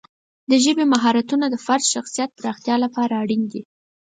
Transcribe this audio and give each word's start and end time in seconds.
د 0.49 0.51
ژبې 0.63 0.85
مهارتونه 0.93 1.45
د 1.49 1.55
فرد 1.65 1.83
د 1.87 1.91
شخصیت 1.95 2.29
پراختیا 2.39 2.75
لپاره 2.83 3.13
اړین 3.23 3.43
دي. 3.51 3.61